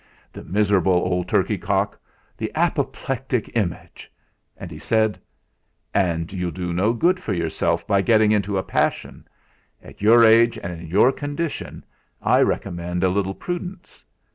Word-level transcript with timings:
The 0.33 0.43
miserable 0.43 0.93
old 0.95 1.27
turkey 1.29 1.59
cock 1.59 1.95
the 2.35 2.51
apoplectic 2.55 3.55
image! 3.55 4.11
And 4.57 4.71
he 4.71 4.79
said: 4.79 5.19
"And 5.93 6.33
you'll 6.33 6.49
do 6.49 6.73
no 6.73 6.91
good 6.91 7.19
for 7.19 7.33
yourself 7.33 7.85
by 7.85 8.01
getting 8.01 8.31
into 8.31 8.57
a 8.57 8.63
passion. 8.63 9.27
At 9.79 10.01
your 10.01 10.25
age, 10.25 10.57
and 10.57 10.73
in 10.81 10.87
your 10.87 11.11
condition, 11.11 11.85
I 12.19 12.41
recommend 12.41 13.03
a 13.03 13.09
little 13.09 13.35
prudence. 13.35 14.03